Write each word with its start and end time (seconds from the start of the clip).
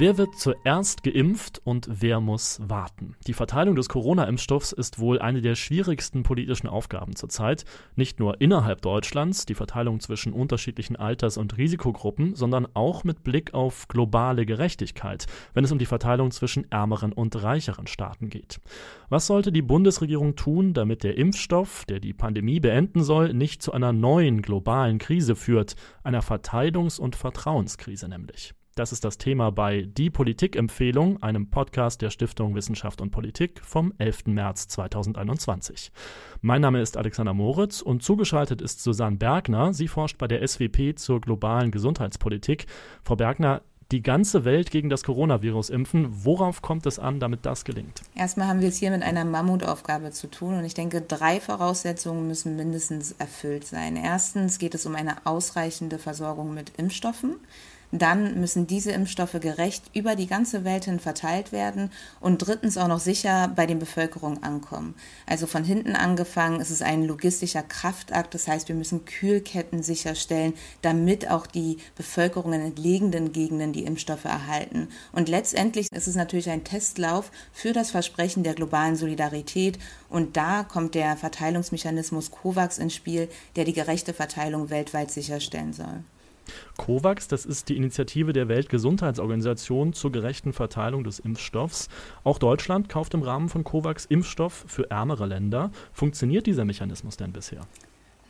Wer 0.00 0.16
wird 0.16 0.38
zuerst 0.38 1.02
geimpft 1.02 1.60
und 1.62 1.86
wer 1.90 2.20
muss 2.20 2.58
warten? 2.62 3.16
Die 3.26 3.34
Verteilung 3.34 3.76
des 3.76 3.90
Corona-Impfstoffs 3.90 4.72
ist 4.72 4.98
wohl 4.98 5.18
eine 5.18 5.42
der 5.42 5.56
schwierigsten 5.56 6.22
politischen 6.22 6.68
Aufgaben 6.68 7.16
zurzeit. 7.16 7.66
Nicht 7.96 8.18
nur 8.18 8.40
innerhalb 8.40 8.80
Deutschlands, 8.80 9.44
die 9.44 9.54
Verteilung 9.54 10.00
zwischen 10.00 10.32
unterschiedlichen 10.32 10.96
Alters- 10.96 11.36
und 11.36 11.58
Risikogruppen, 11.58 12.34
sondern 12.34 12.66
auch 12.72 13.04
mit 13.04 13.24
Blick 13.24 13.52
auf 13.52 13.88
globale 13.88 14.46
Gerechtigkeit, 14.46 15.26
wenn 15.52 15.64
es 15.64 15.72
um 15.72 15.78
die 15.78 15.84
Verteilung 15.84 16.30
zwischen 16.30 16.72
ärmeren 16.72 17.12
und 17.12 17.36
reicheren 17.42 17.86
Staaten 17.86 18.30
geht. 18.30 18.58
Was 19.10 19.26
sollte 19.26 19.52
die 19.52 19.60
Bundesregierung 19.60 20.34
tun, 20.34 20.72
damit 20.72 21.02
der 21.02 21.18
Impfstoff, 21.18 21.84
der 21.84 22.00
die 22.00 22.14
Pandemie 22.14 22.60
beenden 22.60 23.02
soll, 23.02 23.34
nicht 23.34 23.62
zu 23.62 23.72
einer 23.72 23.92
neuen 23.92 24.40
globalen 24.40 24.96
Krise 24.96 25.36
führt, 25.36 25.76
einer 26.02 26.22
Verteilungs- 26.22 26.98
und 26.98 27.16
Vertrauenskrise 27.16 28.08
nämlich? 28.08 28.54
Das 28.80 28.92
ist 28.92 29.04
das 29.04 29.18
Thema 29.18 29.52
bei 29.52 29.82
Die 29.82 30.08
Politikempfehlung, 30.08 31.22
einem 31.22 31.50
Podcast 31.50 32.00
der 32.00 32.08
Stiftung 32.08 32.54
Wissenschaft 32.54 33.02
und 33.02 33.10
Politik 33.10 33.60
vom 33.62 33.92
11. 33.98 34.28
März 34.28 34.68
2021. 34.68 35.92
Mein 36.40 36.62
Name 36.62 36.80
ist 36.80 36.96
Alexander 36.96 37.34
Moritz 37.34 37.82
und 37.82 38.02
zugeschaltet 38.02 38.62
ist 38.62 38.82
Susanne 38.82 39.18
Bergner. 39.18 39.74
Sie 39.74 39.86
forscht 39.86 40.16
bei 40.16 40.26
der 40.28 40.48
SWP 40.48 40.94
zur 40.96 41.20
globalen 41.20 41.72
Gesundheitspolitik. 41.72 42.64
Frau 43.02 43.16
Bergner, 43.16 43.60
die 43.92 44.00
ganze 44.00 44.46
Welt 44.46 44.70
gegen 44.70 44.88
das 44.88 45.04
Coronavirus 45.04 45.68
impfen. 45.68 46.06
Worauf 46.24 46.62
kommt 46.62 46.86
es 46.86 46.98
an, 46.98 47.20
damit 47.20 47.44
das 47.44 47.66
gelingt? 47.66 48.00
Erstmal 48.14 48.48
haben 48.48 48.62
wir 48.62 48.68
es 48.68 48.78
hier 48.78 48.92
mit 48.92 49.02
einer 49.02 49.26
Mammutaufgabe 49.26 50.10
zu 50.12 50.26
tun 50.30 50.54
und 50.54 50.64
ich 50.64 50.72
denke, 50.72 51.02
drei 51.02 51.38
Voraussetzungen 51.38 52.26
müssen 52.26 52.56
mindestens 52.56 53.12
erfüllt 53.12 53.66
sein. 53.66 53.96
Erstens 53.96 54.58
geht 54.58 54.74
es 54.74 54.86
um 54.86 54.94
eine 54.94 55.26
ausreichende 55.26 55.98
Versorgung 55.98 56.54
mit 56.54 56.72
Impfstoffen. 56.78 57.36
Dann 57.92 58.38
müssen 58.38 58.68
diese 58.68 58.92
Impfstoffe 58.92 59.38
gerecht 59.40 59.84
über 59.94 60.14
die 60.14 60.28
ganze 60.28 60.64
Welt 60.64 60.84
hin 60.84 61.00
verteilt 61.00 61.50
werden 61.50 61.90
und 62.20 62.38
drittens 62.38 62.78
auch 62.78 62.86
noch 62.86 63.00
sicher 63.00 63.48
bei 63.48 63.66
den 63.66 63.80
Bevölkerungen 63.80 64.42
ankommen. 64.44 64.94
Also 65.26 65.48
von 65.48 65.64
hinten 65.64 65.96
angefangen 65.96 66.60
ist 66.60 66.70
es 66.70 66.82
ein 66.82 67.04
logistischer 67.04 67.62
Kraftakt. 67.64 68.34
Das 68.34 68.46
heißt, 68.46 68.68
wir 68.68 68.76
müssen 68.76 69.04
Kühlketten 69.06 69.82
sicherstellen, 69.82 70.54
damit 70.82 71.28
auch 71.28 71.48
die 71.48 71.78
Bevölkerung 71.96 72.52
in 72.52 72.60
entlegenen 72.60 73.32
Gegenden 73.32 73.72
die 73.72 73.84
Impfstoffe 73.84 74.24
erhalten. 74.24 74.88
Und 75.10 75.28
letztendlich 75.28 75.88
ist 75.92 76.06
es 76.06 76.14
natürlich 76.14 76.50
ein 76.50 76.62
Testlauf 76.62 77.32
für 77.52 77.72
das 77.72 77.90
Versprechen 77.90 78.44
der 78.44 78.54
globalen 78.54 78.94
Solidarität. 78.94 79.80
Und 80.08 80.36
da 80.36 80.62
kommt 80.62 80.94
der 80.94 81.16
Verteilungsmechanismus 81.16 82.30
COVAX 82.30 82.78
ins 82.78 82.94
Spiel, 82.94 83.28
der 83.56 83.64
die 83.64 83.72
gerechte 83.72 84.14
Verteilung 84.14 84.70
weltweit 84.70 85.10
sicherstellen 85.10 85.72
soll. 85.72 86.04
COVAX, 86.80 87.28
das 87.28 87.44
ist 87.44 87.68
die 87.68 87.76
Initiative 87.76 88.32
der 88.32 88.48
Weltgesundheitsorganisation 88.48 89.92
zur 89.92 90.12
gerechten 90.12 90.54
Verteilung 90.54 91.04
des 91.04 91.18
Impfstoffs. 91.18 91.90
Auch 92.24 92.38
Deutschland 92.38 92.88
kauft 92.88 93.12
im 93.12 93.20
Rahmen 93.20 93.50
von 93.50 93.64
COVAX 93.64 94.06
Impfstoff 94.06 94.64
für 94.66 94.90
ärmere 94.90 95.26
Länder. 95.26 95.72
Funktioniert 95.92 96.46
dieser 96.46 96.64
Mechanismus 96.64 97.18
denn 97.18 97.32
bisher? 97.32 97.66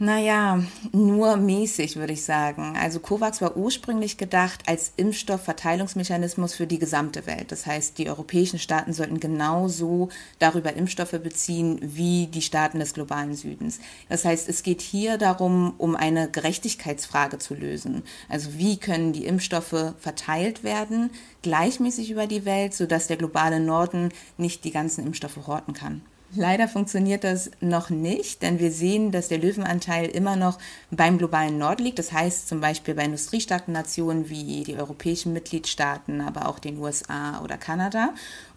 Naja, 0.03 0.65
nur 0.93 1.37
mäßig 1.37 1.97
würde 1.97 2.15
ich 2.15 2.25
sagen. 2.25 2.75
Also 2.81 3.01
COVAX 3.01 3.43
war 3.43 3.59
ursprünglich 3.59 4.17
gedacht 4.17 4.63
als 4.67 4.95
Impfstoffverteilungsmechanismus 4.97 6.55
für 6.55 6.67
die 6.67 6.79
gesamte 6.79 7.27
Welt. 7.27 7.53
Das 7.53 7.67
heißt, 7.67 7.99
die 7.99 8.09
europäischen 8.09 8.59
Staaten 8.59 8.95
sollten 8.95 9.21
genauso 9.21 10.09
darüber 10.39 10.73
Impfstoffe 10.73 11.21
beziehen 11.23 11.79
wie 11.83 12.29
die 12.29 12.41
Staaten 12.41 12.79
des 12.79 12.95
globalen 12.95 13.35
Südens. 13.35 13.79
Das 14.09 14.25
heißt, 14.25 14.49
es 14.49 14.63
geht 14.63 14.81
hier 14.81 15.19
darum, 15.19 15.75
um 15.77 15.95
eine 15.97 16.31
Gerechtigkeitsfrage 16.31 17.37
zu 17.37 17.53
lösen. 17.53 18.03
Also 18.31 18.57
wie 18.57 18.79
können 18.79 19.13
die 19.13 19.27
Impfstoffe 19.27 19.93
verteilt 19.99 20.65
werden, 20.65 21.11
gleichmäßig 21.43 22.11
über 22.11 22.27
die 22.27 22.47
Welt, 22.47 22.73
sodass 22.73 23.07
der 23.07 23.19
globale 23.19 23.61
Norden 23.61 24.15
nicht 24.39 24.65
die 24.65 24.71
ganzen 24.71 25.05
Impfstoffe 25.05 25.47
horten 25.47 25.75
kann. 25.75 26.01
Leider 26.37 26.69
funktioniert 26.69 27.25
das 27.25 27.51
noch 27.61 27.91
nicht, 27.91 28.43
denn 28.43 28.61
wir 28.61 28.71
sehen, 28.71 29.11
dass 29.11 29.27
der 29.27 29.39
Löwenanteil 29.39 30.07
immer 30.07 30.37
noch 30.37 30.59
beim 30.93 31.19
globalen 31.19 31.59
Norden 31.59 31.83
liegt. 31.83 31.99
Das 31.99 32.13
heißt 32.13 32.49
zum 32.49 32.61
Beispiel 32.61 32.95
bei 32.95 33.05
industriestarken 33.05 33.75
Nationen 33.75 34.29
wie 34.29 34.63
die 34.63 34.77
europäischen 34.77 35.33
Mitgliedstaaten, 35.33 36.21
aber 36.21 36.49
auch 36.49 36.61
den 36.61 36.79
USA 36.79 37.43
oder 37.43 37.59
Kanada. 37.59 38.11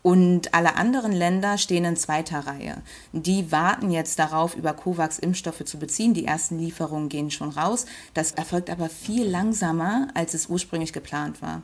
Und 0.03 0.53
alle 0.53 0.75
anderen 0.75 1.13
Länder 1.13 1.57
stehen 1.57 1.85
in 1.85 1.95
zweiter 1.95 2.41
Reihe. 2.45 2.81
Die 3.13 3.53
warten 3.53 3.89
jetzt 3.89 4.19
darauf, 4.19 4.55
über 4.55 4.73
COVAX 4.73 5.17
Impfstoffe 5.17 5.63
zu 5.63 5.79
beziehen. 5.79 6.13
Die 6.13 6.25
ersten 6.25 6.59
Lieferungen 6.59 7.07
gehen 7.07 7.31
schon 7.31 7.49
raus. 7.49 7.85
Das 8.13 8.33
erfolgt 8.33 8.69
aber 8.69 8.89
viel 8.89 9.25
langsamer, 9.25 10.09
als 10.13 10.33
es 10.33 10.47
ursprünglich 10.47 10.91
geplant 10.91 11.41
war. 11.41 11.63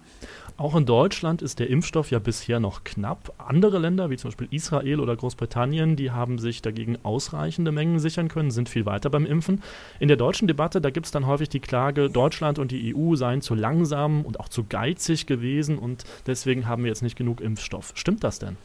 Auch 0.60 0.76
in 0.76 0.86
Deutschland 0.86 1.42
ist 1.42 1.60
der 1.60 1.70
Impfstoff 1.70 2.12
ja 2.12 2.20
bisher 2.20 2.60
noch 2.60 2.84
knapp. 2.84 3.34
Andere 3.38 3.80
Länder, 3.80 4.10
wie 4.10 4.18
zum 4.18 4.28
Beispiel 4.28 4.50
Israel 4.52 5.00
oder 5.00 5.16
Großbritannien, 5.16 5.96
die 5.96 6.12
haben 6.12 6.38
sich 6.38 6.62
dagegen 6.62 6.98
ausreichende 7.02 7.72
Mengen 7.72 8.00
sichern 8.00 8.28
können, 8.28 8.52
sind 8.52 8.68
viel 8.68 8.86
weiter 8.86 9.10
beim 9.10 9.26
Impfen. 9.26 9.64
In 10.02 10.10
der 10.10 10.18
deutschen 10.18 10.50
Debatte, 10.50 10.82
da 10.82 10.90
gibt 10.90 11.06
es 11.06 11.14
dann 11.14 11.28
häufig 11.28 11.48
die 11.48 11.62
Klage, 11.62 12.10
Deutschland 12.10 12.60
und 12.60 12.72
die 12.72 12.94
EU 12.94 13.16
seien 13.16 13.42
zu 13.42 13.56
langsam 13.56 14.26
und 14.26 14.42
auch 14.42 14.50
zu 14.50 14.66
geizig 14.66 15.28
gewesen 15.28 15.80
und 15.80 16.04
deswegen 16.28 16.68
haben 16.68 16.84
wir 16.84 16.90
jetzt 16.90 17.04
nicht 17.04 17.16
genug 17.16 17.40
Impfstoff. 17.40 17.94
Stimmt 17.96 18.26
das 18.26 18.29
denn? 18.38 18.58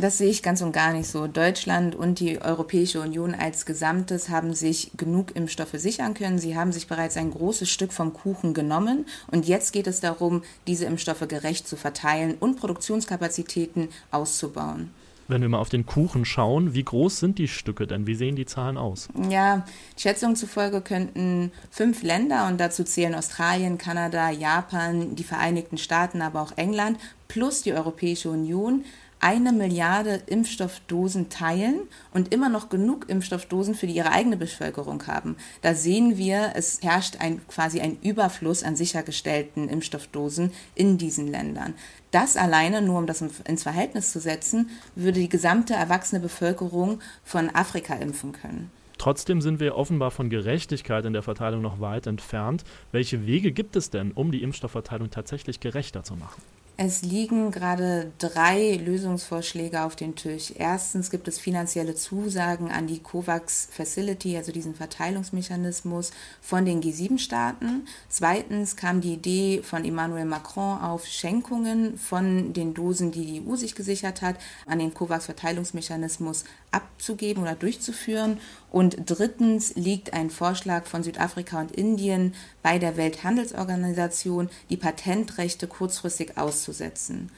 Das 0.00 0.18
sehe 0.18 0.30
ich 0.30 0.44
ganz 0.44 0.62
und 0.62 0.70
gar 0.70 0.92
nicht 0.92 1.08
so. 1.08 1.26
Deutschland 1.26 1.96
und 1.96 2.20
die 2.20 2.40
Europäische 2.40 3.00
Union 3.00 3.34
als 3.34 3.66
Gesamtes 3.66 4.28
haben 4.28 4.54
sich 4.54 4.92
genug 4.96 5.34
Impfstoffe 5.34 5.74
sichern 5.74 6.14
können. 6.14 6.38
Sie 6.38 6.56
haben 6.56 6.70
sich 6.70 6.86
bereits 6.86 7.16
ein 7.16 7.32
großes 7.32 7.68
Stück 7.68 7.92
vom 7.92 8.12
Kuchen 8.12 8.54
genommen. 8.54 9.06
Und 9.26 9.48
jetzt 9.48 9.72
geht 9.72 9.88
es 9.88 9.98
darum, 9.98 10.44
diese 10.68 10.84
Impfstoffe 10.84 11.26
gerecht 11.26 11.66
zu 11.66 11.76
verteilen 11.76 12.36
und 12.38 12.60
Produktionskapazitäten 12.60 13.88
auszubauen. 14.12 14.90
Wenn 15.30 15.42
wir 15.42 15.50
mal 15.50 15.58
auf 15.58 15.68
den 15.68 15.84
Kuchen 15.84 16.24
schauen, 16.24 16.72
wie 16.72 16.82
groß 16.82 17.20
sind 17.20 17.38
die 17.38 17.48
Stücke 17.48 17.86
denn? 17.86 18.06
Wie 18.06 18.14
sehen 18.14 18.34
die 18.34 18.46
Zahlen 18.46 18.78
aus? 18.78 19.10
Ja, 19.28 19.66
Schätzungen 19.98 20.36
zufolge 20.36 20.80
könnten 20.80 21.52
fünf 21.70 22.02
Länder, 22.02 22.48
und 22.48 22.58
dazu 22.58 22.82
zählen 22.82 23.14
Australien, 23.14 23.76
Kanada, 23.76 24.30
Japan, 24.30 25.16
die 25.16 25.24
Vereinigten 25.24 25.76
Staaten, 25.76 26.22
aber 26.22 26.40
auch 26.40 26.52
England, 26.56 26.98
plus 27.28 27.60
die 27.60 27.74
Europäische 27.74 28.30
Union, 28.30 28.86
eine 29.20 29.52
Milliarde 29.52 30.22
Impfstoffdosen 30.26 31.28
teilen 31.28 31.80
und 32.12 32.32
immer 32.32 32.48
noch 32.48 32.68
genug 32.68 33.08
Impfstoffdosen 33.08 33.74
für 33.74 33.86
ihre 33.86 34.12
eigene 34.12 34.36
Bevölkerung 34.36 35.06
haben. 35.06 35.36
Da 35.62 35.74
sehen 35.74 36.16
wir, 36.16 36.52
es 36.54 36.80
herrscht 36.82 37.16
ein, 37.20 37.40
quasi 37.48 37.80
ein 37.80 37.98
Überfluss 38.02 38.62
an 38.62 38.76
sichergestellten 38.76 39.68
Impfstoffdosen 39.68 40.52
in 40.74 40.98
diesen 40.98 41.26
Ländern. 41.26 41.74
Das 42.10 42.36
alleine, 42.36 42.80
nur 42.80 42.98
um 42.98 43.06
das 43.06 43.20
ins 43.20 43.62
Verhältnis 43.62 44.12
zu 44.12 44.20
setzen, 44.20 44.70
würde 44.94 45.20
die 45.20 45.28
gesamte 45.28 45.74
erwachsene 45.74 46.20
Bevölkerung 46.20 47.00
von 47.24 47.50
Afrika 47.54 47.94
impfen 47.94 48.32
können. 48.32 48.70
Trotzdem 48.98 49.40
sind 49.40 49.60
wir 49.60 49.76
offenbar 49.76 50.10
von 50.10 50.28
Gerechtigkeit 50.28 51.04
in 51.04 51.12
der 51.12 51.22
Verteilung 51.22 51.62
noch 51.62 51.80
weit 51.80 52.06
entfernt. 52.08 52.64
Welche 52.90 53.26
Wege 53.26 53.52
gibt 53.52 53.76
es 53.76 53.90
denn, 53.90 54.10
um 54.10 54.32
die 54.32 54.42
Impfstoffverteilung 54.42 55.10
tatsächlich 55.10 55.60
gerechter 55.60 56.02
zu 56.02 56.14
machen? 56.14 56.42
Es 56.80 57.02
liegen 57.02 57.50
gerade 57.50 58.12
drei 58.18 58.76
Lösungsvorschläge 58.76 59.82
auf 59.82 59.96
dem 59.96 60.14
Tisch. 60.14 60.52
Erstens 60.56 61.10
gibt 61.10 61.26
es 61.26 61.40
finanzielle 61.40 61.96
Zusagen 61.96 62.70
an 62.70 62.86
die 62.86 63.00
COVAX 63.00 63.66
Facility, 63.68 64.36
also 64.36 64.52
diesen 64.52 64.76
Verteilungsmechanismus 64.76 66.12
von 66.40 66.64
den 66.64 66.80
G7-Staaten. 66.80 67.88
Zweitens 68.08 68.76
kam 68.76 69.00
die 69.00 69.14
Idee 69.14 69.60
von 69.64 69.84
Emmanuel 69.84 70.24
Macron 70.24 70.80
auf 70.80 71.04
Schenkungen 71.04 71.98
von 71.98 72.52
den 72.52 72.74
Dosen, 72.74 73.10
die 73.10 73.26
die 73.26 73.42
EU 73.44 73.56
sich 73.56 73.74
gesichert 73.74 74.22
hat, 74.22 74.36
an 74.64 74.78
den 74.78 74.94
COVAX 74.94 75.24
Verteilungsmechanismus 75.24 76.44
abzugeben 76.70 77.42
oder 77.42 77.56
durchzuführen. 77.56 78.38
Und 78.70 78.98
drittens 79.06 79.74
liegt 79.74 80.12
ein 80.12 80.30
Vorschlag 80.30 80.86
von 80.86 81.02
Südafrika 81.02 81.60
und 81.60 81.72
Indien 81.72 82.34
bei 82.62 82.78
der 82.78 82.96
Welthandelsorganisation, 82.96 84.48
die 84.70 84.76
Patentrechte 84.76 85.66
kurzfristig 85.66 86.36
auszusetzen. 86.68 87.30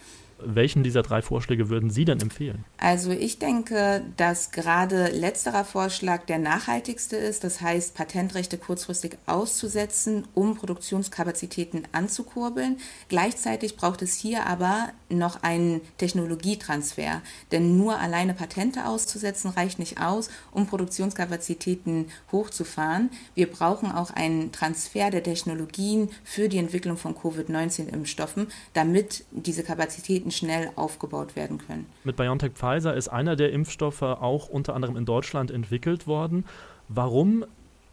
Welchen 0.44 0.82
dieser 0.82 1.02
drei 1.02 1.22
Vorschläge 1.22 1.68
würden 1.68 1.90
Sie 1.90 2.04
denn 2.04 2.20
empfehlen? 2.20 2.64
Also 2.78 3.10
ich 3.10 3.38
denke, 3.38 4.02
dass 4.16 4.50
gerade 4.50 5.08
letzterer 5.08 5.64
Vorschlag 5.64 6.24
der 6.26 6.38
nachhaltigste 6.38 7.16
ist. 7.16 7.44
Das 7.44 7.60
heißt, 7.60 7.94
Patentrechte 7.94 8.58
kurzfristig 8.58 9.18
auszusetzen, 9.26 10.26
um 10.34 10.56
Produktionskapazitäten 10.56 11.82
anzukurbeln. 11.92 12.78
Gleichzeitig 13.08 13.76
braucht 13.76 14.02
es 14.02 14.14
hier 14.14 14.46
aber 14.46 14.90
noch 15.08 15.42
einen 15.42 15.80
Technologietransfer. 15.98 17.22
Denn 17.52 17.76
nur 17.76 17.98
alleine 17.98 18.34
Patente 18.34 18.86
auszusetzen 18.86 19.50
reicht 19.50 19.78
nicht 19.78 20.00
aus, 20.00 20.30
um 20.52 20.66
Produktionskapazitäten 20.66 22.06
hochzufahren. 22.32 23.10
Wir 23.34 23.50
brauchen 23.50 23.92
auch 23.92 24.10
einen 24.10 24.52
Transfer 24.52 25.10
der 25.10 25.22
Technologien 25.22 26.10
für 26.24 26.48
die 26.48 26.58
Entwicklung 26.58 26.96
von 26.96 27.14
Covid-19-Impfstoffen, 27.14 28.48
damit 28.72 29.24
diese 29.30 29.62
Kapazitäten 29.62 30.29
Kapazitäten 30.30 30.32
schnell 30.32 30.70
aufgebaut 30.76 31.36
werden 31.36 31.58
können. 31.58 31.86
Mit 32.04 32.16
BioNTech 32.16 32.52
Pfizer 32.52 32.94
ist 32.94 33.08
einer 33.08 33.36
der 33.36 33.52
Impfstoffe 33.52 34.02
auch 34.02 34.48
unter 34.48 34.74
anderem 34.74 34.96
in 34.96 35.04
Deutschland 35.04 35.50
entwickelt 35.50 36.06
worden. 36.06 36.44
Warum 36.88 37.44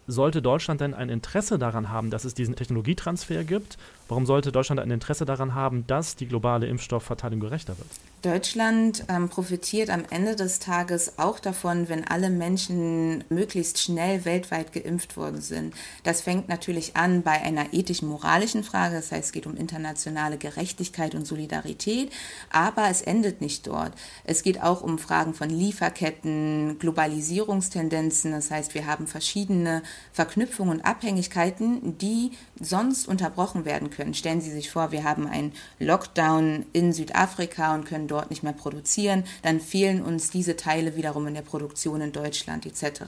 sollte 0.10 0.42
Deutschland 0.42 0.80
denn 0.80 0.94
ein 0.94 1.10
Interesse 1.10 1.60
daran 1.60 1.90
haben, 1.90 2.10
dass 2.10 2.24
es 2.24 2.34
diesen 2.34 2.56
Technologietransfer 2.56 3.44
gibt? 3.44 3.78
Warum 4.08 4.26
sollte 4.26 4.52
Deutschland 4.52 4.80
ein 4.80 4.92
Interesse 4.92 5.26
daran 5.26 5.54
haben, 5.54 5.86
dass 5.86 6.16
die 6.16 6.28
globale 6.28 6.68
Impfstoffverteilung 6.68 7.42
gerechter 7.42 7.78
wird? 7.78 7.90
Deutschland 8.24 9.04
ähm, 9.10 9.30
profitiert 9.30 9.92
am 9.92 10.04
Ende 10.10 10.36
des 10.36 10.58
Tages 10.58 11.20
auch 11.20 11.40
davon, 11.40 11.88
wenn 11.88 12.08
alle 12.08 12.32
Menschen 12.32 13.24
möglichst 13.30 13.80
schnell 13.80 14.26
weltweit 14.26 14.74
geimpft 14.74 15.18
worden 15.18 15.40
sind. 15.40 15.76
Das 16.04 16.22
fängt 16.22 16.50
natürlich 16.50 16.96
an 16.96 17.22
bei 17.22 17.40
einer 17.40 17.74
ethisch-moralischen 17.74 18.64
Frage, 18.64 18.96
das 18.96 19.12
heißt, 19.12 19.26
es 19.26 19.32
geht 19.32 19.46
um 19.46 19.56
internationale 19.56 20.40
Gerechtigkeit 20.40 21.14
und 21.14 21.28
Solidarität, 21.28 22.12
aber 22.52 22.90
es 22.90 23.04
endet 23.04 23.40
nicht 23.40 23.68
dort. 23.68 23.94
Es 24.24 24.42
geht 24.42 24.64
auch 24.64 24.82
um 24.82 24.98
Fragen 24.98 25.36
von 25.36 25.52
Lieferketten, 25.52 26.80
Globalisierungstendenzen, 26.80 28.32
das 28.32 28.50
heißt, 28.50 28.74
wir 28.74 28.88
haben 28.88 29.06
verschiedene 29.06 29.84
Verknüpfungen 30.12 30.80
und 30.80 30.86
Abhängigkeiten, 30.86 32.00
die 32.00 32.32
sonst 32.60 33.08
unterbrochen 33.08 33.64
werden 33.66 33.92
können. 33.92 34.16
Stellen 34.16 34.42
Sie 34.42 34.52
sich 34.52 34.72
vor, 34.72 34.92
wir 34.92 35.04
haben 35.04 35.28
einen 35.28 35.54
Lockdown 35.80 36.66
in 36.74 36.94
Südafrika 36.94 37.76
und 37.76 37.86
können 38.08 38.20
dort 38.20 38.30
nicht 38.30 38.44
mehr 38.44 38.54
produzieren, 38.54 39.24
dann 39.44 39.60
fehlen 39.60 40.02
uns 40.02 40.30
diese 40.30 40.56
Teile 40.56 40.96
wiederum 40.96 41.28
in 41.28 41.34
der 41.34 41.42
Produktion 41.42 42.02
in 42.02 42.12
Deutschland 42.12 42.66
etc. 42.66 43.02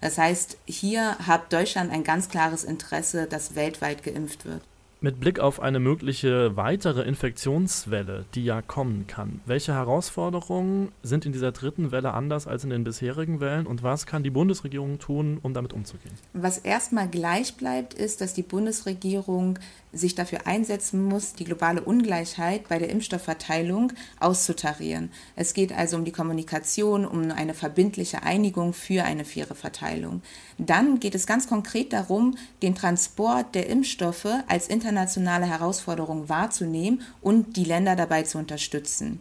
Das 0.00 0.18
heißt, 0.18 0.58
hier 0.66 1.18
hat 1.18 1.52
Deutschland 1.52 1.92
ein 1.92 2.04
ganz 2.04 2.28
klares 2.28 2.64
Interesse, 2.64 3.26
dass 3.26 3.54
weltweit 3.54 4.02
geimpft 4.02 4.44
wird. 4.44 4.62
Mit 5.02 5.20
Blick 5.20 5.40
auf 5.40 5.60
eine 5.60 5.78
mögliche 5.78 6.56
weitere 6.56 7.02
Infektionswelle, 7.02 8.24
die 8.34 8.44
ja 8.44 8.62
kommen 8.62 9.06
kann, 9.06 9.40
welche 9.44 9.74
Herausforderungen 9.74 10.90
sind 11.02 11.26
in 11.26 11.32
dieser 11.32 11.52
dritten 11.52 11.92
Welle 11.92 12.14
anders 12.14 12.46
als 12.46 12.64
in 12.64 12.70
den 12.70 12.82
bisherigen 12.82 13.38
Wellen 13.38 13.66
und 13.66 13.82
was 13.82 14.06
kann 14.06 14.22
die 14.22 14.30
Bundesregierung 14.30 14.98
tun, 14.98 15.38
um 15.42 15.52
damit 15.52 15.74
umzugehen? 15.74 16.14
Was 16.32 16.56
erstmal 16.56 17.08
gleich 17.08 17.56
bleibt, 17.56 17.92
ist, 17.92 18.22
dass 18.22 18.32
die 18.32 18.42
Bundesregierung 18.42 19.58
sich 19.96 20.14
dafür 20.14 20.46
einsetzen 20.46 21.04
muss, 21.04 21.34
die 21.34 21.44
globale 21.44 21.82
Ungleichheit 21.82 22.68
bei 22.68 22.78
der 22.78 22.90
Impfstoffverteilung 22.90 23.92
auszutarieren. 24.20 25.10
Es 25.34 25.54
geht 25.54 25.72
also 25.72 25.96
um 25.96 26.04
die 26.04 26.12
Kommunikation, 26.12 27.04
um 27.06 27.30
eine 27.30 27.54
verbindliche 27.54 28.22
Einigung 28.22 28.72
für 28.72 29.04
eine 29.04 29.24
faire 29.24 29.54
Verteilung. 29.54 30.22
Dann 30.58 31.00
geht 31.00 31.14
es 31.14 31.26
ganz 31.26 31.48
konkret 31.48 31.92
darum, 31.92 32.36
den 32.62 32.74
Transport 32.74 33.54
der 33.54 33.68
Impfstoffe 33.68 34.28
als 34.48 34.68
internationale 34.68 35.46
Herausforderung 35.46 36.28
wahrzunehmen 36.28 37.02
und 37.20 37.56
die 37.56 37.64
Länder 37.64 37.96
dabei 37.96 38.22
zu 38.22 38.38
unterstützen. 38.38 39.20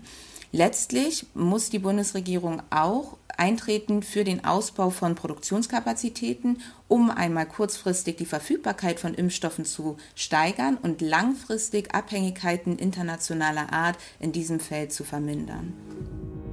Letztlich 0.51 1.25
muss 1.33 1.69
die 1.69 1.79
Bundesregierung 1.79 2.61
auch 2.69 3.17
eintreten 3.37 4.03
für 4.03 4.23
den 4.23 4.45
Ausbau 4.45 4.89
von 4.89 5.15
Produktionskapazitäten, 5.15 6.61
um 6.87 7.09
einmal 7.09 7.45
kurzfristig 7.45 8.17
die 8.17 8.25
Verfügbarkeit 8.25 8.99
von 8.99 9.13
Impfstoffen 9.13 9.65
zu 9.65 9.97
steigern 10.15 10.77
und 10.81 11.01
langfristig 11.01 11.93
Abhängigkeiten 11.93 12.77
internationaler 12.77 13.73
Art 13.73 13.97
in 14.19 14.31
diesem 14.31 14.59
Feld 14.59 14.93
zu 14.93 15.03
vermindern. 15.03 15.73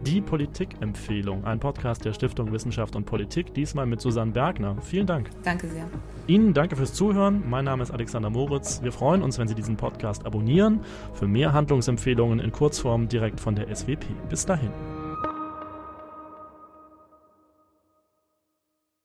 Die 0.06 0.20
Politikempfehlung, 0.20 1.44
ein 1.44 1.60
Podcast 1.60 2.04
der 2.04 2.12
Stiftung 2.12 2.50
Wissenschaft 2.50 2.96
und 2.96 3.04
Politik, 3.04 3.54
diesmal 3.54 3.86
mit 3.86 4.00
Susanne 4.00 4.32
Bergner. 4.32 4.76
Vielen 4.82 5.06
Dank. 5.06 5.30
Danke 5.44 5.68
sehr. 5.68 5.88
Ihnen 6.26 6.54
danke 6.54 6.74
fürs 6.74 6.92
Zuhören. 6.92 7.44
Mein 7.48 7.64
Name 7.64 7.84
ist 7.84 7.92
Alexander 7.92 8.28
Moritz. 8.28 8.82
Wir 8.82 8.90
freuen 8.90 9.22
uns, 9.22 9.38
wenn 9.38 9.46
Sie 9.46 9.54
diesen 9.54 9.76
Podcast 9.76 10.26
abonnieren. 10.26 10.80
Für 11.14 11.28
mehr 11.28 11.52
Handlungsempfehlungen 11.52 12.40
in 12.40 12.50
Kurzform 12.50 13.08
direkt 13.08 13.38
von 13.38 13.54
der 13.54 13.72
SWP. 13.74 14.06
Bis 14.28 14.44
dahin. 14.44 14.70